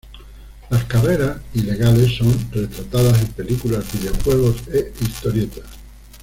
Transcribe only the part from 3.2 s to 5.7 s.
en películas, videojuegos e historietas.